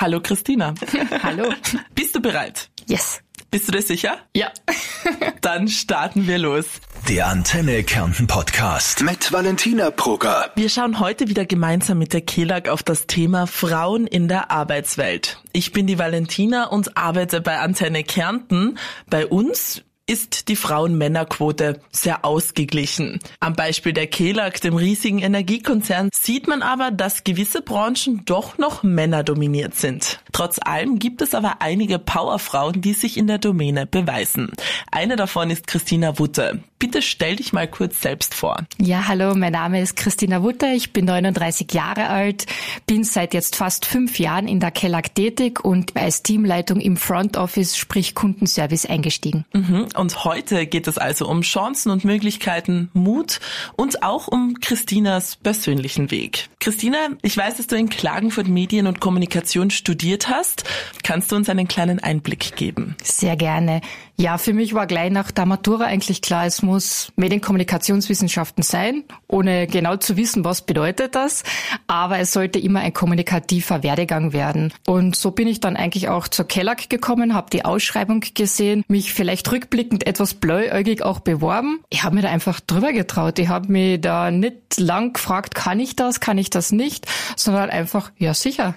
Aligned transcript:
Hallo 0.00 0.20
Christina. 0.20 0.74
Hallo. 1.24 1.52
Bist 1.96 2.14
du 2.14 2.20
bereit? 2.20 2.70
Yes. 2.86 3.20
Bist 3.50 3.66
du 3.66 3.72
dir 3.72 3.82
sicher? 3.82 4.18
Ja. 4.32 4.52
Dann 5.40 5.66
starten 5.66 6.28
wir 6.28 6.38
los. 6.38 6.66
Der 7.08 7.26
Antenne 7.26 7.82
Kärnten 7.82 8.28
Podcast 8.28 9.02
mit 9.02 9.32
Valentina 9.32 9.90
Brugger. 9.90 10.52
Wir 10.54 10.68
schauen 10.68 11.00
heute 11.00 11.26
wieder 11.26 11.46
gemeinsam 11.46 11.98
mit 11.98 12.12
der 12.12 12.20
KELAG 12.20 12.68
auf 12.68 12.84
das 12.84 13.08
Thema 13.08 13.48
Frauen 13.48 14.06
in 14.06 14.28
der 14.28 14.52
Arbeitswelt. 14.52 15.42
Ich 15.52 15.72
bin 15.72 15.88
die 15.88 15.98
Valentina 15.98 16.68
und 16.68 16.96
arbeite 16.96 17.40
bei 17.40 17.58
Antenne 17.58 18.04
Kärnten. 18.04 18.78
Bei 19.10 19.26
uns 19.26 19.82
ist 20.08 20.48
die 20.48 20.56
Frauen-Männer-Quote 20.56 21.80
sehr 21.92 22.24
ausgeglichen. 22.24 23.20
Am 23.40 23.54
Beispiel 23.54 23.92
der 23.92 24.06
KELAG, 24.06 24.60
dem 24.62 24.74
riesigen 24.74 25.18
Energiekonzern, 25.18 26.08
sieht 26.12 26.48
man 26.48 26.62
aber, 26.62 26.90
dass 26.90 27.24
gewisse 27.24 27.60
Branchen 27.60 28.22
doch 28.24 28.56
noch 28.56 28.82
männerdominiert 28.82 29.74
sind. 29.74 30.20
Trotz 30.32 30.58
allem 30.58 30.98
gibt 30.98 31.20
es 31.20 31.34
aber 31.34 31.60
einige 31.60 31.98
Powerfrauen, 31.98 32.80
die 32.80 32.94
sich 32.94 33.18
in 33.18 33.26
der 33.26 33.38
Domäne 33.38 33.86
beweisen. 33.86 34.50
Eine 34.90 35.16
davon 35.16 35.50
ist 35.50 35.66
Christina 35.66 36.18
Wutte. 36.18 36.62
Bitte 36.78 37.02
stell 37.02 37.36
dich 37.36 37.52
mal 37.52 37.66
kurz 37.66 38.00
selbst 38.00 38.34
vor. 38.34 38.64
Ja, 38.80 39.08
hallo, 39.08 39.34
mein 39.34 39.52
Name 39.52 39.82
ist 39.82 39.96
Christina 39.96 40.42
Wutter, 40.42 40.72
ich 40.72 40.92
bin 40.92 41.06
39 41.06 41.72
Jahre 41.72 42.06
alt, 42.06 42.46
bin 42.86 43.02
seit 43.02 43.34
jetzt 43.34 43.56
fast 43.56 43.84
fünf 43.84 44.20
Jahren 44.20 44.46
in 44.46 44.60
der 44.60 44.70
KELAG 44.70 45.14
tätig 45.14 45.64
und 45.64 45.96
als 45.96 46.22
Teamleitung 46.22 46.80
im 46.80 46.96
Front 46.96 47.36
Office, 47.36 47.76
sprich 47.76 48.14
Kundenservice, 48.14 48.86
eingestiegen. 48.86 49.44
Mhm. 49.52 49.88
Und 49.98 50.24
heute 50.24 50.66
geht 50.66 50.86
es 50.86 50.96
also 50.96 51.28
um 51.28 51.40
Chancen 51.40 51.90
und 51.90 52.04
Möglichkeiten, 52.04 52.88
Mut 52.92 53.40
und 53.74 54.04
auch 54.04 54.28
um 54.28 54.54
Christinas 54.60 55.34
persönlichen 55.34 56.12
Weg. 56.12 56.48
Christina, 56.60 56.98
ich 57.22 57.36
weiß, 57.36 57.56
dass 57.56 57.66
du 57.66 57.74
in 57.74 57.88
Klagenfurt 57.88 58.46
Medien 58.46 58.86
und 58.86 59.00
Kommunikation 59.00 59.70
studiert 59.70 60.28
hast. 60.28 60.62
Kannst 61.02 61.32
du 61.32 61.36
uns 61.36 61.48
einen 61.48 61.66
kleinen 61.66 61.98
Einblick 61.98 62.54
geben? 62.54 62.96
Sehr 63.02 63.34
gerne. 63.34 63.80
Ja, 64.20 64.36
für 64.36 64.52
mich 64.52 64.74
war 64.74 64.88
gleich 64.88 65.12
nach 65.12 65.30
der 65.30 65.46
Matura 65.46 65.84
eigentlich 65.84 66.22
klar, 66.22 66.44
es 66.44 66.60
muss 66.60 67.12
Medienkommunikationswissenschaften 67.14 68.64
sein, 68.64 69.04
ohne 69.28 69.68
genau 69.68 69.94
zu 69.94 70.16
wissen, 70.16 70.44
was 70.44 70.62
bedeutet 70.62 71.14
das. 71.14 71.44
Aber 71.86 72.18
es 72.18 72.32
sollte 72.32 72.58
immer 72.58 72.80
ein 72.80 72.92
kommunikativer 72.92 73.84
Werdegang 73.84 74.32
werden. 74.32 74.72
Und 74.88 75.14
so 75.14 75.30
bin 75.30 75.46
ich 75.46 75.60
dann 75.60 75.76
eigentlich 75.76 76.08
auch 76.08 76.26
zur 76.26 76.48
Kellag 76.48 76.90
gekommen, 76.90 77.32
habe 77.32 77.50
die 77.50 77.64
Ausschreibung 77.64 78.24
gesehen, 78.34 78.82
mich 78.88 79.12
vielleicht 79.12 79.52
rückblickend 79.52 80.04
etwas 80.04 80.34
bläuäugig 80.34 81.02
auch 81.02 81.20
beworben. 81.20 81.78
Ich 81.88 82.02
habe 82.02 82.16
mir 82.16 82.22
da 82.22 82.28
einfach 82.30 82.58
drüber 82.58 82.92
getraut. 82.92 83.38
Ich 83.38 83.46
habe 83.46 83.70
mir 83.70 83.98
da 83.98 84.32
nicht 84.32 84.80
lang 84.80 85.12
gefragt, 85.12 85.54
kann 85.54 85.78
ich 85.78 85.94
das, 85.94 86.18
kann 86.18 86.38
ich 86.38 86.50
das 86.50 86.72
nicht, 86.72 87.06
sondern 87.36 87.70
einfach, 87.70 88.10
ja 88.18 88.34
sicher, 88.34 88.74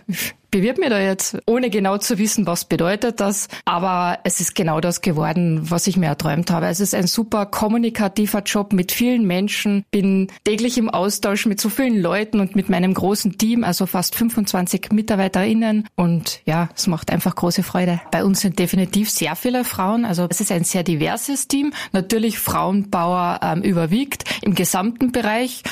bewirb 0.51 0.77
mir 0.77 0.89
da 0.89 0.99
jetzt, 0.99 1.37
ohne 1.47 1.69
genau 1.69 1.97
zu 1.97 2.17
wissen, 2.17 2.45
was 2.45 2.65
bedeutet 2.65 3.21
das. 3.21 3.47
Aber 3.63 4.19
es 4.25 4.41
ist 4.41 4.53
genau 4.53 4.81
das 4.81 5.01
geworden, 5.01 5.61
was 5.71 5.87
ich 5.87 5.95
mir 5.95 6.07
erträumt 6.07 6.51
habe. 6.51 6.67
Es 6.67 6.81
ist 6.81 6.93
ein 6.93 7.07
super 7.07 7.45
kommunikativer 7.45 8.41
Job 8.41 8.73
mit 8.73 8.91
vielen 8.91 9.25
Menschen, 9.25 9.85
bin 9.91 10.27
täglich 10.43 10.77
im 10.77 10.89
Austausch 10.89 11.45
mit 11.45 11.61
so 11.61 11.69
vielen 11.69 11.99
Leuten 11.99 12.41
und 12.41 12.55
mit 12.55 12.69
meinem 12.69 12.93
großen 12.93 13.37
Team, 13.37 13.63
also 13.63 13.85
fast 13.85 14.15
25 14.15 14.91
MitarbeiterInnen. 14.91 15.87
Und 15.95 16.41
ja, 16.45 16.69
es 16.75 16.85
macht 16.87 17.11
einfach 17.11 17.35
große 17.35 17.63
Freude. 17.63 18.01
Bei 18.11 18.25
uns 18.25 18.41
sind 18.41 18.59
definitiv 18.59 19.09
sehr 19.09 19.37
viele 19.37 19.63
Frauen. 19.63 20.03
Also 20.03 20.27
es 20.29 20.41
ist 20.41 20.51
ein 20.51 20.65
sehr 20.65 20.83
diverses 20.83 21.47
Team. 21.47 21.71
Natürlich 21.93 22.39
Frauenbauer 22.39 23.39
ähm, 23.41 23.61
überwiegt 23.61 24.25
im 24.41 24.53
gesamten 24.53 25.13
Bereich. 25.13 25.63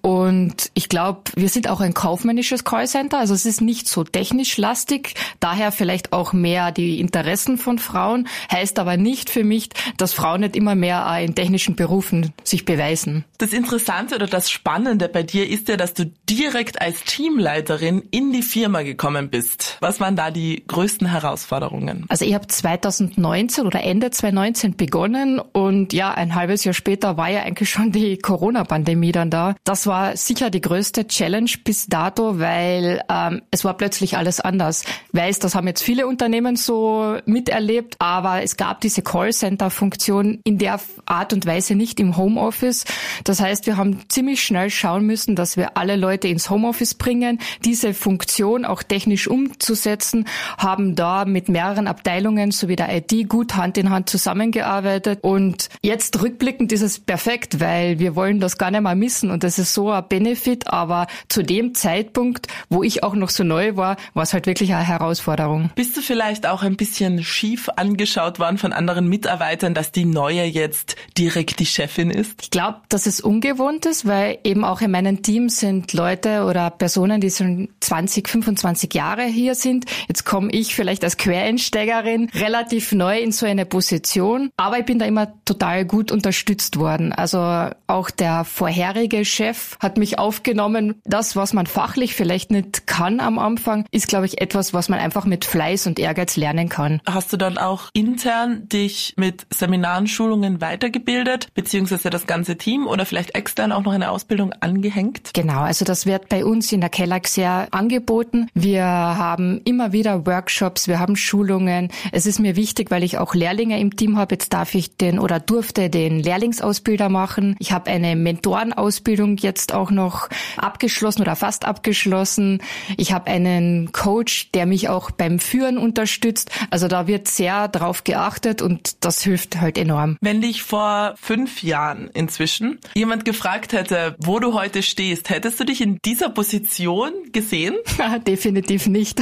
Und 0.00 0.72
ich 0.74 0.88
glaube, 0.88 1.20
wir 1.36 1.48
sind 1.48 1.70
auch 1.70 1.80
ein 1.80 1.94
kaufmännisches 1.94 2.64
Callcenter. 2.64 3.18
Also 3.18 3.34
es 3.34 3.46
ist 3.46 3.60
nicht 3.60 3.86
so 3.86 4.02
technisch 4.02 4.23
lastig, 4.56 5.14
daher 5.40 5.72
vielleicht 5.72 6.12
auch 6.12 6.32
mehr 6.32 6.72
die 6.72 7.00
Interessen 7.00 7.58
von 7.58 7.78
Frauen, 7.78 8.28
heißt 8.50 8.78
aber 8.78 8.96
nicht 8.96 9.30
für 9.30 9.44
mich, 9.44 9.68
dass 9.96 10.12
Frauen 10.12 10.40
nicht 10.40 10.56
immer 10.56 10.74
mehr 10.74 11.18
in 11.20 11.34
technischen 11.34 11.76
Berufen 11.76 12.32
sich 12.42 12.64
beweisen. 12.64 13.24
Das 13.38 13.52
Interessante 13.52 14.14
oder 14.14 14.26
das 14.26 14.50
Spannende 14.50 15.08
bei 15.08 15.22
dir 15.22 15.48
ist 15.48 15.68
ja, 15.68 15.76
dass 15.76 15.94
du 15.94 16.10
direkt 16.28 16.80
als 16.80 17.04
Teamleiterin 17.04 18.02
in 18.10 18.32
die 18.32 18.42
Firma 18.42 18.82
gekommen 18.82 19.28
bist. 19.28 19.76
Was 19.80 20.00
waren 20.00 20.16
da 20.16 20.30
die 20.30 20.64
größten 20.66 21.10
Herausforderungen? 21.10 22.06
Also 22.08 22.24
ich 22.24 22.34
habe 22.34 22.46
2019 22.46 23.66
oder 23.66 23.82
Ende 23.82 24.10
2019 24.10 24.76
begonnen 24.76 25.40
und 25.40 25.92
ja, 25.92 26.12
ein 26.12 26.34
halbes 26.34 26.64
Jahr 26.64 26.74
später 26.74 27.16
war 27.16 27.28
ja 27.28 27.42
eigentlich 27.42 27.70
schon 27.70 27.92
die 27.92 28.18
Corona-Pandemie 28.18 29.12
dann 29.12 29.30
da. 29.30 29.54
Das 29.64 29.86
war 29.86 30.16
sicher 30.16 30.50
die 30.50 30.60
größte 30.60 31.06
Challenge 31.06 31.50
bis 31.64 31.86
dato, 31.86 32.38
weil 32.38 33.02
ähm, 33.08 33.42
es 33.50 33.64
war 33.64 33.74
plötzlich 33.76 34.13
alles 34.16 34.40
anders. 34.40 34.84
Weiß, 35.12 35.38
das 35.38 35.54
haben 35.54 35.66
jetzt 35.66 35.82
viele 35.82 36.06
Unternehmen 36.06 36.56
so 36.56 37.16
miterlebt, 37.26 37.96
aber 37.98 38.42
es 38.42 38.56
gab 38.56 38.80
diese 38.80 39.02
Callcenter-Funktion 39.02 40.40
in 40.44 40.58
der 40.58 40.80
Art 41.06 41.32
und 41.32 41.46
Weise 41.46 41.74
nicht 41.74 42.00
im 42.00 42.16
Homeoffice. 42.16 42.84
Das 43.24 43.40
heißt, 43.40 43.66
wir 43.66 43.76
haben 43.76 44.00
ziemlich 44.08 44.42
schnell 44.42 44.70
schauen 44.70 45.04
müssen, 45.04 45.36
dass 45.36 45.56
wir 45.56 45.76
alle 45.76 45.96
Leute 45.96 46.28
ins 46.28 46.50
Homeoffice 46.50 46.94
bringen, 46.94 47.38
diese 47.64 47.94
Funktion 47.94 48.64
auch 48.64 48.82
technisch 48.82 49.28
umzusetzen, 49.28 50.26
haben 50.58 50.94
da 50.94 51.24
mit 51.24 51.48
mehreren 51.48 51.86
Abteilungen 51.86 52.50
sowie 52.50 52.76
der 52.76 52.94
IT 52.96 53.28
gut 53.28 53.56
Hand 53.56 53.78
in 53.78 53.90
Hand 53.90 54.08
zusammengearbeitet 54.08 55.20
und 55.22 55.68
jetzt 55.82 56.20
rückblickend 56.22 56.72
ist 56.72 56.82
es 56.82 56.98
perfekt, 56.98 57.60
weil 57.60 57.98
wir 57.98 58.16
wollen 58.16 58.40
das 58.40 58.58
gar 58.58 58.70
nicht 58.70 58.82
mal 58.82 58.96
missen 58.96 59.30
und 59.30 59.44
das 59.44 59.58
ist 59.58 59.74
so 59.74 59.90
ein 59.90 60.04
Benefit, 60.08 60.68
aber 60.68 61.06
zu 61.28 61.42
dem 61.42 61.74
Zeitpunkt, 61.74 62.46
wo 62.68 62.82
ich 62.82 63.02
auch 63.02 63.14
noch 63.14 63.30
so 63.30 63.44
neu 63.44 63.76
war, 63.76 63.96
war 64.12 64.22
es 64.22 64.32
halt 64.32 64.46
wirklich 64.46 64.74
eine 64.74 64.86
Herausforderung. 64.86 65.70
Bist 65.74 65.96
du 65.96 66.00
vielleicht 66.00 66.46
auch 66.46 66.62
ein 66.62 66.76
bisschen 66.76 67.22
schief 67.22 67.68
angeschaut 67.76 68.38
worden 68.38 68.58
von 68.58 68.72
anderen 68.72 69.08
Mitarbeitern, 69.08 69.74
dass 69.74 69.92
die 69.92 70.04
neue 70.04 70.44
jetzt 70.44 70.96
direkt 71.16 71.60
die 71.60 71.66
Chefin 71.66 72.10
ist? 72.10 72.42
Ich 72.42 72.50
glaube, 72.50 72.80
dass 72.88 73.06
es 73.06 73.20
ungewohnt 73.20 73.86
ist, 73.86 74.06
weil 74.06 74.38
eben 74.44 74.64
auch 74.64 74.80
in 74.80 74.90
meinem 74.90 75.22
Team 75.22 75.48
sind 75.48 75.92
Leute 75.92 76.44
oder 76.44 76.70
Personen, 76.70 77.20
die 77.20 77.30
schon 77.30 77.68
20, 77.80 78.28
25 78.28 78.92
Jahre 78.94 79.24
hier 79.24 79.54
sind. 79.54 79.86
Jetzt 80.08 80.24
komme 80.24 80.50
ich 80.50 80.74
vielleicht 80.74 81.04
als 81.04 81.16
Quereinsteigerin 81.16 82.30
relativ 82.34 82.92
neu 82.92 83.18
in 83.18 83.32
so 83.32 83.46
eine 83.46 83.66
Position, 83.66 84.50
aber 84.56 84.78
ich 84.78 84.84
bin 84.84 84.98
da 84.98 85.06
immer 85.06 85.32
total 85.44 85.84
gut 85.84 86.12
unterstützt 86.12 86.78
worden. 86.78 87.12
Also 87.12 87.38
auch 87.86 88.10
der 88.10 88.44
vorherige 88.44 89.24
Chef 89.24 89.76
hat 89.80 89.96
mich 89.96 90.18
aufgenommen. 90.18 91.00
Das, 91.04 91.36
was 91.36 91.52
man 91.52 91.66
fachlich 91.66 92.14
vielleicht 92.14 92.50
nicht 92.50 92.86
kann 92.86 93.20
am 93.20 93.38
Anfang, 93.38 93.86
ist, 93.94 94.08
glaube 94.08 94.26
ich, 94.26 94.40
etwas, 94.40 94.74
was 94.74 94.88
man 94.88 94.98
einfach 94.98 95.24
mit 95.24 95.44
Fleiß 95.44 95.86
und 95.86 96.00
Ehrgeiz 96.00 96.36
lernen 96.36 96.68
kann. 96.68 97.00
Hast 97.06 97.32
du 97.32 97.36
dann 97.36 97.58
auch 97.58 97.90
intern 97.92 98.68
dich 98.68 99.14
mit 99.16 99.46
Seminaren, 99.50 100.08
Schulungen 100.08 100.60
weitergebildet, 100.60 101.48
beziehungsweise 101.54 102.10
das 102.10 102.26
ganze 102.26 102.56
Team 102.58 102.88
oder 102.88 103.06
vielleicht 103.06 103.36
extern 103.36 103.70
auch 103.70 103.82
noch 103.82 103.92
eine 103.92 104.10
Ausbildung 104.10 104.52
angehängt? 104.60 105.30
Genau, 105.32 105.60
also 105.60 105.84
das 105.84 106.06
wird 106.06 106.28
bei 106.28 106.44
uns 106.44 106.72
in 106.72 106.80
der 106.80 106.90
Kellag 106.90 107.28
sehr 107.28 107.68
angeboten. 107.70 108.48
Wir 108.52 108.84
haben 108.84 109.60
immer 109.64 109.92
wieder 109.92 110.26
Workshops, 110.26 110.88
wir 110.88 110.98
haben 110.98 111.14
Schulungen. 111.14 111.90
Es 112.10 112.26
ist 112.26 112.40
mir 112.40 112.56
wichtig, 112.56 112.90
weil 112.90 113.04
ich 113.04 113.18
auch 113.18 113.34
Lehrlinge 113.34 113.78
im 113.78 113.94
Team 113.94 114.18
habe. 114.18 114.34
Jetzt 114.34 114.52
darf 114.52 114.74
ich 114.74 114.96
den 114.96 115.20
oder 115.20 115.38
durfte 115.38 115.88
den 115.88 116.18
Lehrlingsausbilder 116.18 117.08
machen. 117.08 117.54
Ich 117.60 117.70
habe 117.70 117.90
eine 117.90 118.16
Mentorenausbildung 118.16 119.36
jetzt 119.36 119.72
auch 119.72 119.92
noch 119.92 120.28
abgeschlossen 120.56 121.22
oder 121.22 121.36
fast 121.36 121.64
abgeschlossen. 121.64 122.60
Ich 122.96 123.12
habe 123.12 123.30
einen 123.30 123.83
Coach, 123.92 124.50
der 124.52 124.66
mich 124.66 124.88
auch 124.88 125.10
beim 125.10 125.38
Führen 125.38 125.78
unterstützt. 125.78 126.50
Also 126.70 126.88
da 126.88 127.06
wird 127.06 127.28
sehr 127.28 127.68
drauf 127.68 128.04
geachtet 128.04 128.62
und 128.62 129.04
das 129.04 129.22
hilft 129.22 129.60
halt 129.60 129.78
enorm. 129.78 130.16
Wenn 130.20 130.40
dich 130.40 130.62
vor 130.62 131.14
fünf 131.20 131.62
Jahren 131.62 132.10
inzwischen 132.14 132.78
jemand 132.94 133.24
gefragt 133.24 133.72
hätte, 133.72 134.16
wo 134.18 134.38
du 134.38 134.54
heute 134.54 134.82
stehst, 134.82 135.30
hättest 135.30 135.60
du 135.60 135.64
dich 135.64 135.80
in 135.80 135.98
dieser 136.04 136.30
Position 136.30 137.12
gesehen? 137.32 137.76
Definitiv 138.26 138.86
nicht. 138.86 139.20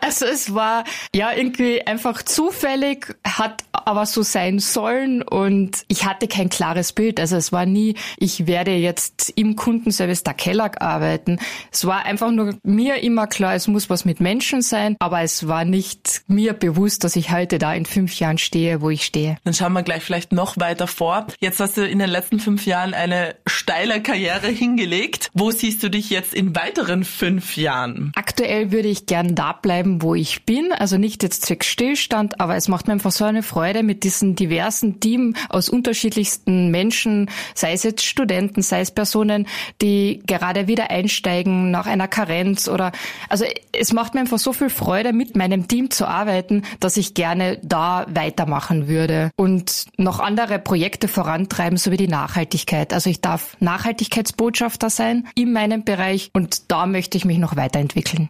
Also 0.00 0.26
es 0.26 0.54
war 0.54 0.84
ja 1.14 1.32
irgendwie 1.32 1.86
einfach 1.86 2.22
zufällig, 2.22 3.14
hat 3.24 3.64
aber 3.72 4.06
so 4.06 4.22
sein 4.22 4.58
sollen 4.58 5.22
und 5.22 5.84
ich 5.88 6.04
hatte 6.06 6.28
kein 6.28 6.48
klares 6.48 6.92
Bild. 6.92 7.20
Also 7.20 7.36
es 7.36 7.52
war 7.52 7.66
nie, 7.66 7.94
ich 8.18 8.46
werde 8.46 8.72
jetzt 8.72 9.32
im 9.36 9.56
Kundenservice 9.56 10.22
der 10.22 10.34
Kellag 10.34 10.80
arbeiten. 10.80 11.38
Es 11.72 11.86
war 11.86 12.04
einfach 12.04 12.30
nur 12.30 12.54
mir 12.62 13.02
immer 13.02 13.26
klar, 13.26 13.54
es 13.54 13.68
muss 13.68 13.90
was 13.90 14.04
mit 14.04 14.20
Menschen 14.20 14.62
sein, 14.62 14.96
aber 14.98 15.22
es 15.22 15.48
war 15.48 15.64
nicht 15.64 16.22
mir 16.26 16.52
bewusst, 16.52 17.04
dass 17.04 17.16
ich 17.16 17.30
heute 17.30 17.58
da 17.58 17.74
in 17.74 17.86
fünf 17.86 18.18
Jahren 18.18 18.38
stehe, 18.38 18.80
wo 18.80 18.90
ich 18.90 19.04
stehe. 19.04 19.36
Dann 19.44 19.54
schauen 19.54 19.72
wir 19.72 19.82
gleich 19.82 20.02
vielleicht 20.02 20.32
noch 20.32 20.56
weiter 20.58 20.86
vor. 20.86 21.26
Jetzt 21.40 21.60
hast 21.60 21.76
du 21.76 21.86
in 21.86 21.98
den 21.98 22.10
letzten 22.10 22.40
fünf 22.40 22.66
Jahren 22.66 22.94
eine 22.94 23.36
steile 23.46 24.02
Karriere 24.02 24.48
hingelegt. 24.48 25.30
Wo 25.34 25.50
siehst 25.50 25.82
du 25.82 25.88
dich 25.88 26.10
jetzt 26.10 26.34
in 26.34 26.54
weiteren 26.54 27.04
fünf 27.04 27.56
Jahren? 27.56 28.12
Aktuell 28.14 28.72
würde 28.72 28.88
ich 28.88 29.06
gern 29.06 29.34
da 29.34 29.52
bleiben, 29.52 29.89
wo 29.98 30.14
ich 30.14 30.44
bin. 30.44 30.72
Also 30.72 30.98
nicht 30.98 31.22
jetzt 31.22 31.46
zwecks 31.46 31.66
Stillstand, 31.66 32.40
aber 32.40 32.56
es 32.56 32.68
macht 32.68 32.86
mir 32.86 32.92
einfach 32.92 33.10
so 33.10 33.24
eine 33.24 33.42
Freude, 33.42 33.82
mit 33.82 34.04
diesem 34.04 34.36
diversen 34.36 35.00
Team 35.00 35.34
aus 35.48 35.68
unterschiedlichsten 35.68 36.70
Menschen, 36.70 37.30
sei 37.54 37.72
es 37.72 37.82
jetzt 37.82 38.04
Studenten, 38.04 38.62
sei 38.62 38.80
es 38.80 38.90
Personen, 38.90 39.46
die 39.82 40.22
gerade 40.26 40.66
wieder 40.66 40.90
einsteigen 40.90 41.70
nach 41.70 41.86
einer 41.86 42.08
Karenz 42.08 42.68
oder, 42.68 42.92
also 43.28 43.44
es 43.72 43.92
macht 43.92 44.14
mir 44.14 44.20
einfach 44.20 44.38
so 44.38 44.52
viel 44.52 44.70
Freude, 44.70 45.12
mit 45.12 45.36
meinem 45.36 45.68
Team 45.68 45.90
zu 45.90 46.06
arbeiten, 46.06 46.62
dass 46.78 46.96
ich 46.96 47.14
gerne 47.14 47.58
da 47.62 48.06
weitermachen 48.08 48.88
würde 48.88 49.30
und 49.36 49.86
noch 49.96 50.20
andere 50.20 50.58
Projekte 50.58 51.08
vorantreiben, 51.08 51.78
so 51.78 51.90
wie 51.90 51.96
die 51.96 52.08
Nachhaltigkeit. 52.08 52.92
Also 52.92 53.10
ich 53.10 53.20
darf 53.20 53.56
Nachhaltigkeitsbotschafter 53.60 54.90
sein 54.90 55.26
in 55.34 55.52
meinem 55.52 55.84
Bereich 55.84 56.30
und 56.32 56.70
da 56.70 56.86
möchte 56.86 57.16
ich 57.16 57.24
mich 57.24 57.38
noch 57.38 57.56
weiterentwickeln. 57.56 58.28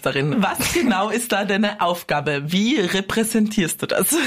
Nachhaltigkeitsbotschafterin. 0.00 0.42
Was 0.42 0.72
genau 0.72 1.10
ist 1.10 1.32
da 1.32 1.44
deine 1.44 1.80
Aufgabe? 1.80 2.42
Wie 2.46 2.76
repräsentierst 2.76 3.82
du 3.82 3.86
das? 3.86 4.16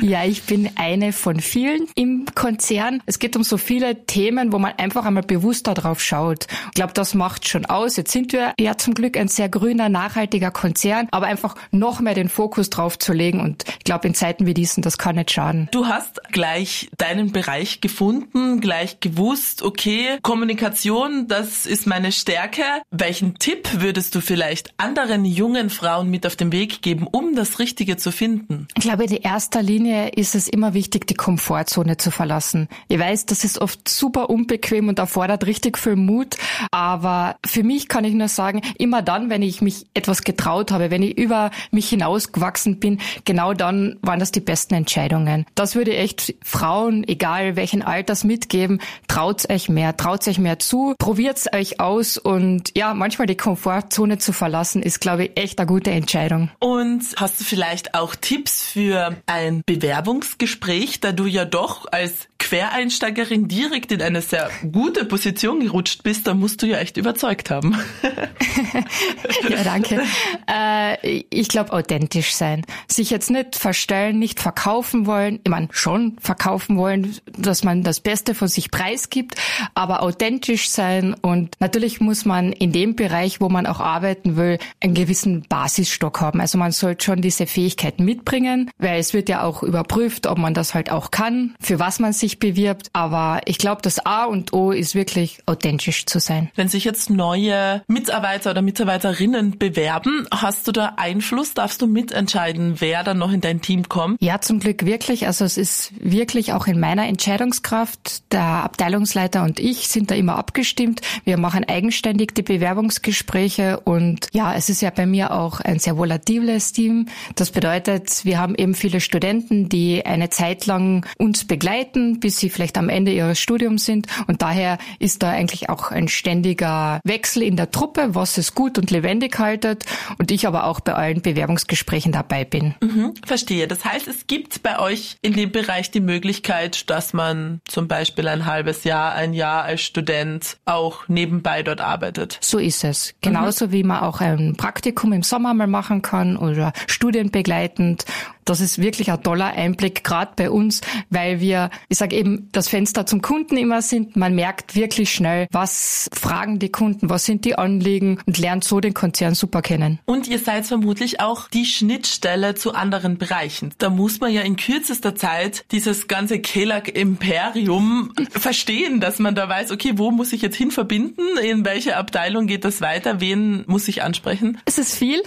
Ja, 0.00 0.24
ich 0.24 0.42
bin 0.42 0.70
eine 0.76 1.12
von 1.12 1.40
vielen 1.40 1.86
im 1.94 2.26
Konzern. 2.34 3.02
Es 3.06 3.18
geht 3.18 3.36
um 3.36 3.42
so 3.42 3.56
viele 3.56 4.04
Themen, 4.04 4.52
wo 4.52 4.58
man 4.58 4.72
einfach 4.76 5.06
einmal 5.06 5.22
bewusst 5.22 5.66
darauf 5.66 6.02
schaut. 6.02 6.46
Ich 6.66 6.74
glaube, 6.74 6.92
das 6.92 7.14
macht 7.14 7.48
schon 7.48 7.64
aus. 7.64 7.96
Jetzt 7.96 8.12
sind 8.12 8.32
wir 8.32 8.52
ja 8.60 8.76
zum 8.76 8.92
Glück 8.92 9.16
ein 9.16 9.28
sehr 9.28 9.48
grüner, 9.48 9.88
nachhaltiger 9.88 10.50
Konzern, 10.50 11.08
aber 11.10 11.26
einfach 11.26 11.54
noch 11.70 12.00
mehr 12.00 12.14
den 12.14 12.28
Fokus 12.28 12.68
drauf 12.68 12.98
zu 12.98 13.12
legen 13.14 13.40
und 13.40 13.64
ich 13.78 13.84
glaube, 13.84 14.06
in 14.06 14.14
Zeiten 14.14 14.46
wie 14.46 14.52
diesen, 14.52 14.82
das 14.82 14.98
kann 14.98 15.16
nicht 15.16 15.30
schaden. 15.30 15.68
Du 15.70 15.86
hast 15.86 16.20
gleich 16.32 16.90
deinen 16.98 17.32
Bereich 17.32 17.80
gefunden, 17.80 18.60
gleich 18.60 19.00
gewusst, 19.00 19.62
okay, 19.62 20.18
Kommunikation, 20.22 21.28
das 21.28 21.64
ist 21.64 21.86
meine 21.86 22.12
Stärke. 22.12 22.62
Welchen 22.90 23.38
Tipp 23.38 23.80
würdest 23.80 24.14
du 24.14 24.20
vielleicht 24.20 24.74
anderen 24.84 25.24
jungen 25.24 25.70
Frauen 25.70 26.10
mit 26.10 26.26
auf 26.26 26.36
den 26.36 26.52
Weg 26.52 26.82
geben, 26.82 27.06
um 27.10 27.34
das 27.34 27.58
Richtige 27.58 27.96
zu 27.96 28.12
finden? 28.12 28.68
Ich 28.76 28.82
glaube, 28.82 29.04
in 29.04 29.16
erster 29.16 29.62
Linie 29.62 30.10
ist 30.10 30.34
es 30.34 30.46
immer 30.46 30.74
wichtig, 30.74 31.06
die 31.06 31.14
Komfortzone 31.14 31.96
zu 31.96 32.10
verlassen. 32.10 32.68
Ich 32.88 32.98
weiß, 32.98 33.24
das 33.24 33.44
ist 33.44 33.62
oft 33.62 33.88
super 33.88 34.28
unbequem 34.28 34.88
und 34.88 34.98
erfordert 34.98 35.46
richtig 35.46 35.78
viel 35.78 35.96
Mut, 35.96 36.36
aber 36.70 37.36
für 37.46 37.62
mich 37.62 37.88
kann 37.88 38.04
ich 38.04 38.12
nur 38.12 38.28
sagen, 38.28 38.60
immer 38.76 39.00
dann, 39.00 39.30
wenn 39.30 39.40
ich 39.40 39.62
mich 39.62 39.86
etwas 39.94 40.22
getraut 40.22 40.70
habe, 40.70 40.90
wenn 40.90 41.02
ich 41.02 41.16
über 41.16 41.50
mich 41.70 41.88
hinausgewachsen 41.88 42.78
bin, 42.78 43.00
genau 43.24 43.54
dann 43.54 43.96
waren 44.02 44.20
das 44.20 44.32
die 44.32 44.40
besten 44.40 44.74
Entscheidungen. 44.74 45.46
Das 45.54 45.76
würde 45.76 45.96
echt 45.96 46.34
Frauen, 46.42 47.08
egal 47.08 47.56
welchen 47.56 47.80
Alters, 47.80 48.22
mitgeben. 48.22 48.80
Traut 49.08 49.48
euch 49.48 49.70
mehr, 49.70 49.96
traut 49.96 50.28
euch 50.28 50.38
mehr 50.38 50.58
zu, 50.58 50.94
probiert 50.98 51.54
euch 51.54 51.80
aus 51.80 52.18
und 52.18 52.76
ja, 52.76 52.92
manchmal 52.92 53.26
die 53.26 53.36
Komfortzone 53.36 54.18
zu 54.18 54.32
verlassen, 54.32 54.73
ist, 54.82 55.00
glaube 55.00 55.24
ich, 55.24 55.30
echt 55.36 55.58
eine 55.58 55.66
gute 55.66 55.90
Entscheidung. 55.90 56.50
Und 56.58 57.02
hast 57.16 57.40
du 57.40 57.44
vielleicht 57.44 57.94
auch 57.94 58.14
Tipps 58.14 58.62
für 58.62 59.16
ein 59.26 59.62
Bewerbungsgespräch, 59.66 61.00
da 61.00 61.12
du 61.12 61.26
ja 61.26 61.44
doch 61.44 61.86
als 61.90 62.28
Quereinsteigerin 62.44 63.48
direkt 63.48 63.90
in 63.90 64.02
eine 64.02 64.20
sehr 64.20 64.50
gute 64.70 65.04
Position 65.04 65.60
gerutscht 65.60 66.02
bist, 66.02 66.26
da 66.26 66.34
musst 66.34 66.62
du 66.62 66.66
ja 66.66 66.78
echt 66.78 66.96
überzeugt 66.96 67.50
haben. 67.50 67.76
ja, 69.48 69.64
danke. 69.64 70.02
Äh, 70.46 71.22
ich 71.30 71.48
glaube, 71.48 71.72
authentisch 71.72 72.34
sein. 72.34 72.62
Sich 72.86 73.10
jetzt 73.10 73.30
nicht 73.30 73.56
verstellen, 73.56 74.18
nicht 74.18 74.40
verkaufen 74.40 75.06
wollen. 75.06 75.40
Ich 75.42 75.50
meine, 75.50 75.68
schon 75.70 76.16
verkaufen 76.20 76.76
wollen, 76.76 77.16
dass 77.36 77.64
man 77.64 77.82
das 77.82 78.00
Beste 78.00 78.34
von 78.34 78.48
sich 78.48 78.70
preisgibt, 78.70 79.36
aber 79.74 80.02
authentisch 80.02 80.68
sein. 80.68 81.14
Und 81.14 81.56
natürlich 81.60 82.00
muss 82.00 82.24
man 82.24 82.52
in 82.52 82.72
dem 82.72 82.94
Bereich, 82.94 83.40
wo 83.40 83.48
man 83.48 83.66
auch 83.66 83.80
arbeiten 83.80 84.36
will, 84.36 84.58
einen 84.80 84.94
gewissen 84.94 85.46
Basisstock 85.48 86.20
haben. 86.20 86.40
Also 86.40 86.58
man 86.58 86.72
sollte 86.72 87.06
schon 87.06 87.22
diese 87.22 87.46
Fähigkeiten 87.46 88.04
mitbringen, 88.04 88.70
weil 88.78 89.00
es 89.00 89.14
wird 89.14 89.28
ja 89.28 89.42
auch 89.42 89.62
überprüft, 89.62 90.26
ob 90.26 90.38
man 90.38 90.52
das 90.52 90.74
halt 90.74 90.90
auch 90.90 91.10
kann, 91.10 91.54
für 91.58 91.78
was 91.78 91.98
man 91.98 92.12
sich 92.34 92.38
bewirbt. 92.38 92.88
Aber 92.92 93.40
ich 93.46 93.58
glaube, 93.58 93.82
das 93.82 94.04
A 94.04 94.24
und 94.24 94.52
O 94.52 94.70
ist 94.70 94.94
wirklich 94.94 95.38
authentisch 95.46 96.06
zu 96.06 96.18
sein. 96.18 96.50
Wenn 96.54 96.68
sich 96.68 96.84
jetzt 96.84 97.10
neue 97.10 97.82
Mitarbeiter 97.86 98.50
oder 98.50 98.62
Mitarbeiterinnen 98.62 99.58
bewerben, 99.58 100.26
hast 100.32 100.66
du 100.68 100.72
da 100.72 100.94
Einfluss? 100.96 101.54
Darfst 101.54 101.80
du 101.82 101.86
mitentscheiden, 101.86 102.80
wer 102.80 103.04
dann 103.04 103.18
noch 103.18 103.32
in 103.32 103.40
dein 103.40 103.60
Team 103.60 103.88
kommt? 103.88 104.20
Ja, 104.20 104.40
zum 104.40 104.60
Glück 104.60 104.84
wirklich. 104.84 105.26
Also 105.26 105.44
es 105.44 105.56
ist 105.56 105.92
wirklich 106.00 106.52
auch 106.52 106.66
in 106.66 106.80
meiner 106.80 107.06
Entscheidungskraft. 107.06 108.32
Der 108.32 108.42
Abteilungsleiter 108.42 109.42
und 109.42 109.60
ich 109.60 109.88
sind 109.88 110.10
da 110.10 110.14
immer 110.14 110.36
abgestimmt. 110.36 111.00
Wir 111.24 111.36
machen 111.36 111.64
eigenständig 111.64 112.34
die 112.34 112.42
Bewerbungsgespräche 112.42 113.80
und 113.80 114.28
ja, 114.32 114.54
es 114.54 114.68
ist 114.68 114.82
ja 114.82 114.90
bei 114.90 115.06
mir 115.06 115.32
auch 115.32 115.60
ein 115.60 115.78
sehr 115.78 115.96
volatiles 115.96 116.72
Team. 116.72 117.06
Das 117.36 117.50
bedeutet, 117.50 118.24
wir 118.24 118.38
haben 118.38 118.54
eben 118.54 118.74
viele 118.74 119.00
Studenten, 119.00 119.68
die 119.68 120.04
eine 120.04 120.30
Zeit 120.30 120.66
lang 120.66 121.06
uns 121.18 121.44
begleiten, 121.44 122.20
bis 122.24 122.38
sie 122.38 122.48
vielleicht 122.48 122.78
am 122.78 122.88
Ende 122.88 123.12
ihres 123.12 123.38
Studiums 123.38 123.84
sind 123.84 124.06
und 124.28 124.40
daher 124.40 124.78
ist 124.98 125.22
da 125.22 125.28
eigentlich 125.28 125.68
auch 125.68 125.90
ein 125.90 126.08
ständiger 126.08 126.98
Wechsel 127.04 127.42
in 127.42 127.54
der 127.54 127.70
Truppe, 127.70 128.14
was 128.14 128.38
es 128.38 128.54
gut 128.54 128.78
und 128.78 128.90
lebendig 128.90 129.38
haltet 129.38 129.84
und 130.16 130.30
ich 130.30 130.46
aber 130.46 130.64
auch 130.64 130.80
bei 130.80 130.94
allen 130.94 131.20
Bewerbungsgesprächen 131.20 132.12
dabei 132.12 132.46
bin. 132.46 132.76
Mhm, 132.80 133.12
verstehe. 133.26 133.68
Das 133.68 133.84
heißt, 133.84 134.08
es 134.08 134.26
gibt 134.26 134.62
bei 134.62 134.78
euch 134.78 135.18
in 135.20 135.34
dem 135.34 135.52
Bereich 135.52 135.90
die 135.90 136.00
Möglichkeit, 136.00 136.88
dass 136.88 137.12
man 137.12 137.60
zum 137.68 137.88
Beispiel 137.88 138.26
ein 138.26 138.46
halbes 138.46 138.84
Jahr, 138.84 139.12
ein 139.12 139.34
Jahr 139.34 139.64
als 139.64 139.82
Student 139.82 140.56
auch 140.64 141.06
nebenbei 141.08 141.62
dort 141.62 141.82
arbeitet. 141.82 142.38
So 142.40 142.56
ist 142.56 142.84
es. 142.84 143.14
Genauso 143.20 143.66
mhm. 143.66 143.72
wie 143.72 143.82
man 143.82 144.00
auch 144.00 144.22
ein 144.22 144.56
Praktikum 144.56 145.12
im 145.12 145.22
Sommer 145.22 145.52
mal 145.52 145.66
machen 145.66 146.00
kann 146.00 146.38
oder 146.38 146.72
studienbegleitend. 146.86 148.06
Das 148.44 148.60
ist 148.60 148.80
wirklich 148.80 149.10
ein 149.10 149.22
toller 149.22 149.46
Einblick, 149.46 150.04
gerade 150.04 150.32
bei 150.36 150.50
uns, 150.50 150.80
weil 151.10 151.40
wir, 151.40 151.70
ich 151.88 151.98
sage 151.98 152.16
eben, 152.16 152.48
das 152.52 152.68
Fenster 152.68 153.06
zum 153.06 153.22
Kunden 153.22 153.56
immer 153.56 153.82
sind. 153.82 154.16
Man 154.16 154.34
merkt 154.34 154.74
wirklich 154.74 155.12
schnell, 155.12 155.46
was 155.50 156.08
fragen 156.12 156.58
die 156.58 156.70
Kunden, 156.70 157.08
was 157.08 157.24
sind 157.24 157.44
die 157.44 157.56
Anliegen 157.56 158.18
und 158.26 158.38
lernt 158.38 158.64
so 158.64 158.80
den 158.80 158.94
Konzern 158.94 159.34
super 159.34 159.62
kennen. 159.62 159.98
Und 160.04 160.28
ihr 160.28 160.38
seid 160.38 160.66
vermutlich 160.66 161.20
auch 161.20 161.48
die 161.48 161.64
Schnittstelle 161.64 162.54
zu 162.54 162.74
anderen 162.74 163.18
Bereichen. 163.18 163.72
Da 163.78 163.90
muss 163.90 164.20
man 164.20 164.32
ja 164.32 164.42
in 164.42 164.56
kürzester 164.56 165.14
Zeit 165.14 165.64
dieses 165.72 166.08
ganze 166.08 166.40
Kelag-Imperium 166.40 168.12
verstehen, 168.30 169.00
dass 169.00 169.18
man 169.18 169.34
da 169.34 169.48
weiß, 169.48 169.70
okay, 169.70 169.92
wo 169.96 170.10
muss 170.10 170.32
ich 170.32 170.42
jetzt 170.42 170.56
hin 170.56 170.70
verbinden? 170.70 171.22
In 171.42 171.64
welche 171.64 171.96
Abteilung 171.96 172.46
geht 172.46 172.64
das 172.64 172.80
weiter? 172.80 173.20
Wen 173.20 173.64
muss 173.66 173.88
ich 173.88 174.02
ansprechen? 174.02 174.58
Es 174.64 174.78
ist 174.78 174.94
viel, 174.94 175.22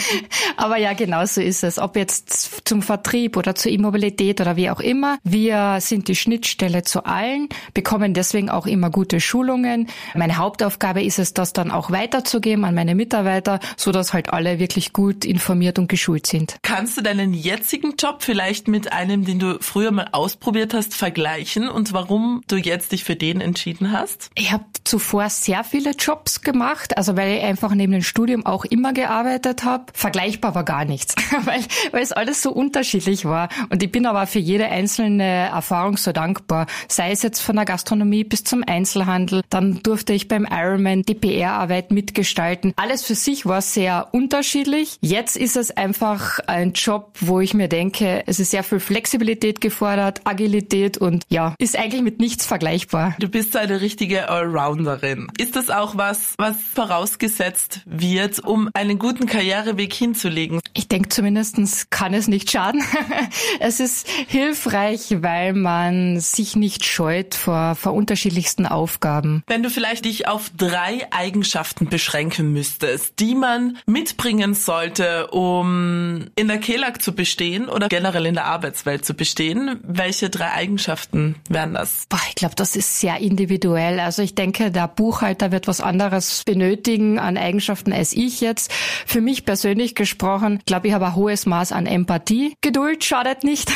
aber 0.56 0.78
ja, 0.78 0.92
genau 0.94 1.24
so 1.26 1.40
ist 1.40 1.64
es. 1.64 1.78
Ob 1.78 1.96
jetzt 1.96 2.53
zum 2.64 2.82
Vertrieb 2.82 3.36
oder 3.36 3.54
zur 3.54 3.72
Immobilität 3.72 4.40
oder 4.40 4.56
wie 4.56 4.70
auch 4.70 4.80
immer. 4.80 5.18
Wir 5.24 5.78
sind 5.80 6.08
die 6.08 6.16
Schnittstelle 6.16 6.82
zu 6.82 7.04
allen, 7.04 7.48
bekommen 7.72 8.14
deswegen 8.14 8.50
auch 8.50 8.66
immer 8.66 8.90
gute 8.90 9.20
Schulungen. 9.20 9.88
Meine 10.14 10.36
Hauptaufgabe 10.36 11.02
ist 11.02 11.18
es, 11.18 11.34
das 11.34 11.52
dann 11.52 11.70
auch 11.70 11.90
weiterzugeben 11.90 12.64
an 12.64 12.74
meine 12.74 12.94
Mitarbeiter, 12.94 13.60
so 13.76 13.92
dass 13.92 14.12
halt 14.12 14.32
alle 14.32 14.58
wirklich 14.58 14.92
gut 14.92 15.24
informiert 15.24 15.78
und 15.78 15.88
geschult 15.88 16.26
sind. 16.26 16.56
Kannst 16.62 16.96
du 16.96 17.02
deinen 17.02 17.34
jetzigen 17.34 17.94
Job 17.96 18.22
vielleicht 18.22 18.68
mit 18.68 18.92
einem, 18.92 19.24
den 19.24 19.38
du 19.38 19.58
früher 19.60 19.90
mal 19.90 20.08
ausprobiert 20.12 20.74
hast, 20.74 20.94
vergleichen 20.94 21.68
und 21.68 21.92
warum 21.92 22.42
du 22.48 22.56
jetzt 22.56 22.92
dich 22.92 23.04
für 23.04 23.16
den 23.16 23.40
entschieden 23.40 23.92
hast? 23.92 24.30
Ich 24.34 24.52
habe 24.52 24.64
zuvor 24.84 25.28
sehr 25.30 25.64
viele 25.64 25.90
Jobs 25.90 26.42
gemacht, 26.42 26.96
also 26.96 27.16
weil 27.16 27.38
ich 27.38 27.44
einfach 27.44 27.74
neben 27.74 27.92
dem 27.92 28.02
Studium 28.02 28.46
auch 28.46 28.64
immer 28.64 28.92
gearbeitet 28.92 29.64
habe. 29.64 29.84
Vergleichbar 29.94 30.54
war 30.54 30.64
gar 30.64 30.84
nichts, 30.84 31.14
weil, 31.44 31.60
weil 31.92 32.02
es 32.02 32.12
alles 32.12 32.42
so 32.44 32.52
unterschiedlich 32.52 33.24
war. 33.24 33.48
Und 33.70 33.82
ich 33.82 33.90
bin 33.90 34.06
aber 34.06 34.26
für 34.26 34.38
jede 34.38 34.66
einzelne 34.66 35.24
Erfahrung 35.24 35.96
so 35.96 36.12
dankbar. 36.12 36.66
Sei 36.88 37.10
es 37.10 37.22
jetzt 37.22 37.40
von 37.40 37.56
der 37.56 37.64
Gastronomie 37.64 38.22
bis 38.22 38.44
zum 38.44 38.62
Einzelhandel. 38.64 39.42
Dann 39.50 39.82
durfte 39.82 40.12
ich 40.12 40.28
beim 40.28 40.46
Ironman 40.48 41.02
die 41.02 41.14
PR-Arbeit 41.14 41.90
mitgestalten. 41.90 42.72
Alles 42.76 43.04
für 43.04 43.14
sich 43.14 43.46
war 43.46 43.62
sehr 43.62 44.08
unterschiedlich. 44.12 44.98
Jetzt 45.00 45.36
ist 45.36 45.56
es 45.56 45.70
einfach 45.70 46.38
ein 46.46 46.74
Job, 46.74 47.16
wo 47.20 47.40
ich 47.40 47.54
mir 47.54 47.68
denke, 47.68 48.22
es 48.26 48.38
ist 48.38 48.50
sehr 48.50 48.62
viel 48.62 48.80
Flexibilität 48.80 49.60
gefordert, 49.62 50.20
Agilität 50.24 50.98
und 50.98 51.24
ja, 51.30 51.54
ist 51.58 51.78
eigentlich 51.78 52.02
mit 52.02 52.20
nichts 52.20 52.44
vergleichbar. 52.44 53.16
Du 53.18 53.28
bist 53.28 53.56
eine 53.56 53.80
richtige 53.80 54.28
Allrounderin. 54.28 55.28
Ist 55.38 55.56
das 55.56 55.70
auch 55.70 55.96
was, 55.96 56.34
was 56.36 56.56
vorausgesetzt 56.74 57.80
wird, 57.86 58.44
um 58.44 58.68
einen 58.74 58.98
guten 58.98 59.26
Karriereweg 59.26 59.94
hinzulegen? 59.94 60.60
Ich 60.74 60.88
denke 60.88 61.08
zumindestens 61.08 61.88
kann 61.88 62.12
es 62.12 62.28
nicht 62.28 62.33
schaden. 62.42 62.82
es 63.60 63.80
ist 63.80 64.08
hilfreich, 64.26 65.16
weil 65.20 65.52
man 65.52 66.20
sich 66.20 66.56
nicht 66.56 66.84
scheut 66.84 67.34
vor, 67.34 67.74
vor 67.74 67.94
unterschiedlichsten 67.94 68.66
Aufgaben. 68.66 69.42
Wenn 69.46 69.62
du 69.62 69.70
vielleicht 69.70 70.04
dich 70.04 70.28
auf 70.28 70.50
drei 70.56 71.06
Eigenschaften 71.10 71.88
beschränken 71.88 72.52
müsstest, 72.52 73.18
die 73.20 73.34
man 73.34 73.78
mitbringen 73.86 74.54
sollte, 74.54 75.28
um 75.28 76.26
in 76.36 76.48
der 76.48 76.58
KELAG 76.58 77.00
zu 77.00 77.14
bestehen 77.14 77.68
oder 77.68 77.88
generell 77.88 78.26
in 78.26 78.34
der 78.34 78.46
Arbeitswelt 78.46 79.04
zu 79.04 79.14
bestehen, 79.14 79.80
welche 79.82 80.30
drei 80.30 80.52
Eigenschaften 80.52 81.36
wären 81.48 81.74
das? 81.74 82.06
Boah, 82.08 82.20
ich 82.28 82.34
glaube, 82.34 82.54
das 82.54 82.76
ist 82.76 83.00
sehr 83.00 83.18
individuell. 83.18 84.00
Also 84.00 84.22
ich 84.22 84.34
denke, 84.34 84.70
der 84.70 84.88
Buchhalter 84.88 85.52
wird 85.52 85.68
was 85.68 85.80
anderes 85.80 86.42
benötigen 86.44 87.18
an 87.18 87.36
Eigenschaften 87.36 87.92
als 87.92 88.12
ich 88.12 88.40
jetzt. 88.40 88.72
Für 89.06 89.20
mich 89.20 89.44
persönlich 89.44 89.94
gesprochen, 89.94 90.60
glaube 90.66 90.88
ich, 90.88 90.94
habe 90.94 91.06
ein 91.06 91.14
hohes 91.14 91.46
Maß 91.46 91.72
an 91.72 91.86
Empathie 91.86 92.23
Empathie. 92.24 92.56
Geduld 92.60 93.04
schadet 93.04 93.44
nicht. 93.44 93.70